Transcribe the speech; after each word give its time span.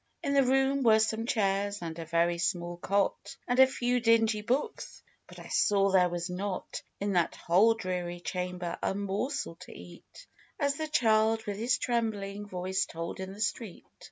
"In 0.23 0.33
the 0.33 0.41
room 0.41 0.81
were 0.81 0.97
some 0.97 1.27
chairs, 1.27 1.83
and 1.83 1.99
a 1.99 2.05
very 2.05 2.39
small 2.39 2.77
cot, 2.77 3.37
And 3.47 3.59
a 3.59 3.67
few 3.67 3.99
dingy 3.99 4.41
books; 4.41 5.03
but 5.27 5.37
I 5.37 5.49
saw 5.49 5.91
there 5.91 6.09
was 6.09 6.27
not 6.27 6.81
In 6.99 7.11
that 7.13 7.35
whole 7.35 7.75
dreary 7.75 8.19
chamber 8.19 8.79
a 8.81 8.95
morsel 8.95 9.57
to 9.57 9.71
eat, 9.71 10.25
As 10.59 10.73
the 10.77 10.87
child, 10.87 11.45
with 11.45 11.57
his 11.57 11.77
trembling 11.77 12.47
voice, 12.47 12.87
told 12.87 13.19
in 13.19 13.31
the 13.31 13.39
street. 13.41 13.85